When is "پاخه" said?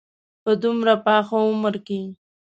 1.05-1.37